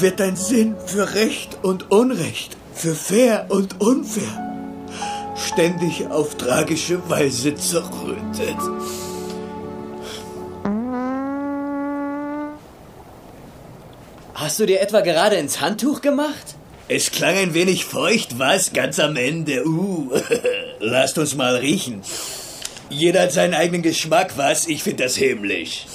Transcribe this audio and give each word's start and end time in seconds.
wird 0.00 0.20
dein 0.20 0.36
Sinn 0.36 0.76
für 0.86 1.14
Recht 1.14 1.58
und 1.62 1.90
Unrecht, 1.90 2.56
für 2.74 2.94
fair 2.94 3.46
und 3.48 3.80
unfair 3.80 4.44
ständig 5.54 6.06
auf 6.08 6.36
tragische 6.36 7.08
Weise 7.08 7.54
zerrüttet. 7.54 8.56
Hast 14.34 14.58
du 14.58 14.66
dir 14.66 14.80
etwa 14.80 15.00
gerade 15.00 15.36
ins 15.36 15.60
Handtuch 15.60 16.00
gemacht? 16.00 16.56
Es 16.88 17.10
klang 17.10 17.36
ein 17.36 17.54
wenig 17.54 17.84
feucht, 17.84 18.38
was? 18.38 18.72
Ganz 18.72 18.98
am 18.98 19.16
Ende. 19.16 19.64
Uh, 19.64 20.10
lasst 20.80 21.18
uns 21.18 21.34
mal 21.34 21.56
riechen. 21.56 22.02
Jeder 22.90 23.22
hat 23.22 23.32
seinen 23.32 23.54
eigenen 23.54 23.82
Geschmack, 23.82 24.36
was? 24.36 24.66
Ich 24.66 24.82
finde 24.82 25.04
das 25.04 25.16
himmlisch. 25.16 25.86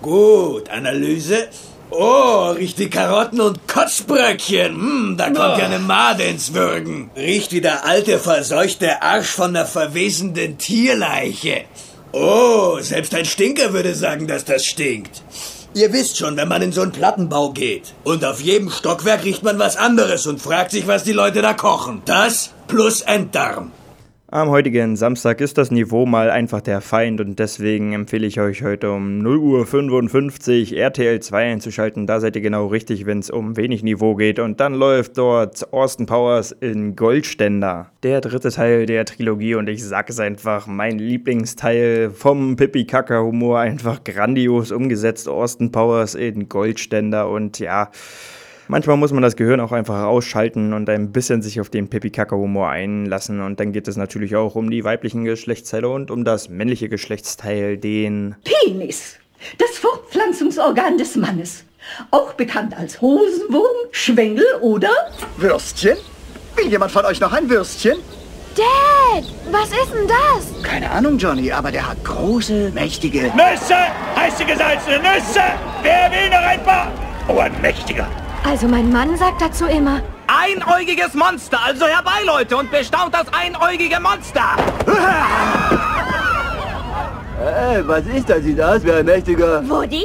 Gut, 0.00 0.70
Analyse. 0.70 1.48
Oh, 1.90 2.50
riecht 2.50 2.78
die 2.78 2.90
Karotten 2.90 3.40
und 3.40 3.66
Kotzbröckchen. 3.66 4.74
Hm, 4.74 5.14
da 5.16 5.26
kommt 5.26 5.58
ja 5.58 5.64
eine 5.64 5.78
Made 5.78 6.22
ins 6.22 6.52
Würgen. 6.52 7.10
Riecht 7.16 7.52
wie 7.52 7.62
der 7.62 7.86
alte, 7.86 8.18
verseuchte 8.18 9.00
Arsch 9.02 9.28
von 9.28 9.54
der 9.54 9.64
verwesenden 9.64 10.58
Tierleiche. 10.58 11.64
Oh, 12.12 12.78
selbst 12.80 13.14
ein 13.14 13.24
Stinker 13.24 13.72
würde 13.72 13.94
sagen, 13.94 14.26
dass 14.26 14.44
das 14.44 14.64
stinkt. 14.64 15.22
Ihr 15.74 15.92
wisst 15.92 16.18
schon, 16.18 16.36
wenn 16.36 16.48
man 16.48 16.62
in 16.62 16.72
so 16.72 16.82
einen 16.82 16.92
Plattenbau 16.92 17.50
geht. 17.50 17.94
Und 18.04 18.24
auf 18.24 18.40
jedem 18.40 18.70
Stockwerk 18.70 19.24
riecht 19.24 19.42
man 19.42 19.58
was 19.58 19.76
anderes 19.76 20.26
und 20.26 20.40
fragt 20.40 20.72
sich, 20.72 20.86
was 20.86 21.04
die 21.04 21.12
Leute 21.12 21.42
da 21.42 21.54
kochen. 21.54 22.02
Das 22.04 22.50
plus 22.66 23.02
Enddarm. 23.02 23.72
Am 24.30 24.50
heutigen 24.50 24.94
Samstag 24.94 25.40
ist 25.40 25.56
das 25.56 25.70
Niveau 25.70 26.04
mal 26.04 26.30
einfach 26.30 26.60
der 26.60 26.82
Feind 26.82 27.18
und 27.22 27.38
deswegen 27.38 27.94
empfehle 27.94 28.26
ich 28.26 28.38
euch 28.38 28.62
heute 28.62 28.92
um 28.92 29.22
0.55 29.22 30.72
Uhr 30.72 30.78
RTL 30.78 31.18
2 31.20 31.52
einzuschalten. 31.52 32.06
Da 32.06 32.20
seid 32.20 32.36
ihr 32.36 32.42
genau 32.42 32.66
richtig, 32.66 33.06
wenn 33.06 33.20
es 33.20 33.30
um 33.30 33.56
wenig 33.56 33.82
Niveau 33.82 34.16
geht. 34.16 34.38
Und 34.38 34.60
dann 34.60 34.74
läuft 34.74 35.16
dort 35.16 35.72
Austin 35.72 36.04
Powers 36.04 36.52
in 36.52 36.94
Goldständer. 36.94 37.90
Der 38.02 38.20
dritte 38.20 38.50
Teil 38.50 38.84
der 38.84 39.06
Trilogie 39.06 39.54
und 39.54 39.66
ich 39.66 39.82
sag 39.82 40.10
es 40.10 40.20
einfach, 40.20 40.66
mein 40.66 40.98
Lieblingsteil 40.98 42.10
vom 42.10 42.56
Pipi-Kaka-Humor 42.56 43.60
einfach 43.60 44.04
grandios 44.04 44.72
umgesetzt. 44.72 45.26
Austin 45.26 45.72
Powers 45.72 46.14
in 46.14 46.50
Goldständer 46.50 47.30
und 47.30 47.60
ja... 47.60 47.90
Manchmal 48.70 48.98
muss 48.98 49.12
man 49.12 49.22
das 49.22 49.34
Gehirn 49.34 49.60
auch 49.60 49.72
einfach 49.72 50.04
ausschalten 50.04 50.74
und 50.74 50.90
ein 50.90 51.10
bisschen 51.10 51.40
sich 51.40 51.58
auf 51.58 51.70
den 51.70 51.88
Pipi-Kaka-Humor 51.88 52.68
einlassen. 52.68 53.40
Und 53.40 53.58
dann 53.60 53.72
geht 53.72 53.88
es 53.88 53.96
natürlich 53.96 54.36
auch 54.36 54.56
um 54.56 54.70
die 54.70 54.84
weiblichen 54.84 55.24
Geschlechtsteile 55.24 55.88
und 55.88 56.10
um 56.10 56.22
das 56.22 56.50
männliche 56.50 56.90
Geschlechtsteil, 56.90 57.78
den 57.78 58.36
Penis. 58.44 59.16
Das 59.56 59.70
Fortpflanzungsorgan 59.78 60.98
des 60.98 61.16
Mannes. 61.16 61.64
Auch 62.10 62.34
bekannt 62.34 62.76
als 62.76 63.00
Hosenwurm, 63.00 63.88
Schwengel 63.90 64.44
oder 64.60 64.90
Würstchen? 65.38 65.96
Will 66.54 66.66
jemand 66.66 66.92
von 66.92 67.06
euch 67.06 67.20
noch 67.20 67.32
ein 67.32 67.48
Würstchen? 67.48 67.96
Dad, 68.54 69.24
was 69.50 69.68
ist 69.68 69.94
denn 69.94 70.08
das? 70.08 70.62
Keine 70.62 70.90
Ahnung, 70.90 71.16
Johnny, 71.16 71.50
aber 71.50 71.72
der 71.72 71.88
hat 71.88 72.04
große, 72.04 72.72
mächtige... 72.74 73.32
Nüsse! 73.34 73.76
Heiße 74.14 74.44
gesalzene 74.44 74.98
Nüsse! 74.98 75.40
Wer 75.82 76.10
will 76.10 76.28
noch 76.28 76.46
ein 76.46 76.62
paar? 76.64 76.92
Oh, 77.28 77.38
ein 77.38 77.58
mächtiger. 77.62 78.06
Also 78.48 78.66
mein 78.66 78.90
Mann 78.90 79.14
sagt 79.18 79.42
dazu 79.42 79.66
immer, 79.66 80.00
Einäugiges 80.26 81.12
Monster, 81.12 81.58
also 81.62 81.84
herbei, 81.84 82.24
Leute, 82.24 82.56
und 82.56 82.70
bestaunt 82.70 83.12
das 83.12 83.26
einäugige 83.30 84.00
Monster! 84.00 84.56
Hey, 87.38 87.86
was 87.86 88.06
ist 88.06 88.30
das? 88.30 88.42
Sieht 88.42 88.58
aus 88.58 88.82
wie 88.84 88.92
ein 88.92 89.04
mächtiger... 89.04 89.62
Woody? 89.68 90.04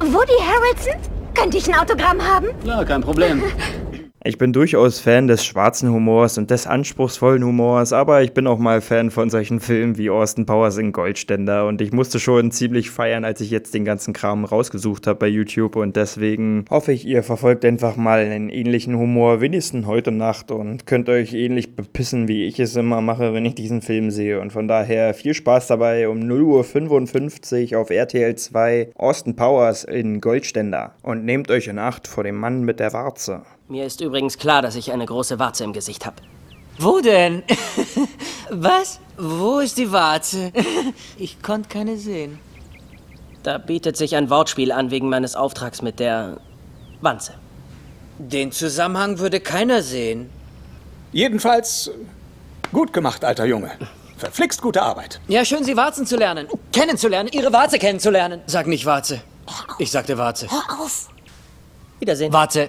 Woody 0.00 0.32
Harrelson? 0.40 1.00
Könnte 1.32 1.58
ich 1.58 1.72
ein 1.72 1.78
Autogramm 1.78 2.20
haben? 2.20 2.48
Klar, 2.64 2.84
kein 2.84 3.02
Problem. 3.02 3.40
Ich 4.22 4.36
bin 4.36 4.52
durchaus 4.52 5.00
Fan 5.00 5.28
des 5.28 5.46
schwarzen 5.46 5.90
Humors 5.90 6.36
und 6.36 6.50
des 6.50 6.66
anspruchsvollen 6.66 7.42
Humors, 7.42 7.94
aber 7.94 8.22
ich 8.22 8.34
bin 8.34 8.46
auch 8.46 8.58
mal 8.58 8.82
Fan 8.82 9.10
von 9.10 9.30
solchen 9.30 9.60
Filmen 9.60 9.96
wie 9.96 10.10
Austin 10.10 10.44
Powers 10.44 10.76
in 10.76 10.92
Goldständer. 10.92 11.66
Und 11.66 11.80
ich 11.80 11.90
musste 11.90 12.20
schon 12.20 12.50
ziemlich 12.50 12.90
feiern, 12.90 13.24
als 13.24 13.40
ich 13.40 13.50
jetzt 13.50 13.72
den 13.72 13.86
ganzen 13.86 14.12
Kram 14.12 14.44
rausgesucht 14.44 15.06
habe 15.06 15.20
bei 15.20 15.26
YouTube. 15.26 15.74
Und 15.74 15.96
deswegen 15.96 16.66
hoffe 16.68 16.92
ich, 16.92 17.06
ihr 17.06 17.22
verfolgt 17.22 17.64
einfach 17.64 17.96
mal 17.96 18.18
einen 18.18 18.50
ähnlichen 18.50 18.94
Humor, 18.98 19.40
wenigstens 19.40 19.86
heute 19.86 20.12
Nacht. 20.12 20.50
Und 20.50 20.84
könnt 20.84 21.08
euch 21.08 21.32
ähnlich 21.32 21.74
bepissen, 21.74 22.28
wie 22.28 22.44
ich 22.44 22.60
es 22.60 22.76
immer 22.76 23.00
mache, 23.00 23.32
wenn 23.32 23.46
ich 23.46 23.54
diesen 23.54 23.80
Film 23.80 24.10
sehe. 24.10 24.38
Und 24.38 24.52
von 24.52 24.68
daher 24.68 25.14
viel 25.14 25.32
Spaß 25.32 25.68
dabei 25.68 26.10
um 26.10 26.18
0.55 26.18 27.72
Uhr 27.72 27.80
auf 27.80 27.88
RTL 27.88 28.34
2 28.34 28.90
Austin 28.96 29.34
Powers 29.34 29.84
in 29.84 30.20
Goldständer. 30.20 30.92
Und 31.02 31.24
nehmt 31.24 31.50
euch 31.50 31.68
in 31.68 31.78
Acht 31.78 32.06
vor 32.06 32.22
dem 32.22 32.36
Mann 32.36 32.64
mit 32.64 32.80
der 32.80 32.92
Warze. 32.92 33.44
Mir 33.70 33.86
ist 33.86 34.00
übrigens 34.00 34.36
klar, 34.36 34.62
dass 34.62 34.74
ich 34.74 34.90
eine 34.90 35.06
große 35.06 35.38
Warze 35.38 35.62
im 35.62 35.72
Gesicht 35.72 36.04
habe. 36.04 36.16
Wo 36.78 37.00
denn? 37.00 37.44
Was? 38.50 38.98
Wo 39.16 39.60
ist 39.60 39.78
die 39.78 39.92
Warze? 39.92 40.52
Ich 41.18 41.40
konnte 41.40 41.68
keine 41.68 41.96
sehen. 41.96 42.40
Da 43.44 43.58
bietet 43.58 43.96
sich 43.96 44.16
ein 44.16 44.28
Wortspiel 44.28 44.72
an 44.72 44.90
wegen 44.90 45.08
meines 45.08 45.36
Auftrags 45.36 45.82
mit 45.82 46.00
der 46.00 46.38
Wanze. 47.00 47.34
Den 48.18 48.50
Zusammenhang 48.50 49.20
würde 49.20 49.38
keiner 49.38 49.82
sehen. 49.82 50.30
Jedenfalls 51.12 51.92
gut 52.72 52.92
gemacht, 52.92 53.24
alter 53.24 53.44
Junge. 53.44 53.70
Verflixt 54.16 54.62
gute 54.62 54.82
Arbeit. 54.82 55.20
Ja, 55.28 55.44
schön, 55.44 55.62
Sie 55.62 55.76
Warzen 55.76 56.06
zu 56.06 56.16
lernen. 56.16 56.48
Kennenzulernen, 56.72 57.28
Ihre 57.32 57.52
Warze 57.52 57.78
kennenzulernen. 57.78 58.40
Sag 58.46 58.66
nicht 58.66 58.84
Warze. 58.84 59.20
Ich 59.78 59.92
sagte 59.92 60.18
Warze. 60.18 60.50
Hör 60.50 60.80
auf. 60.80 61.08
Wiedersehen. 62.00 62.32
Warze. 62.32 62.68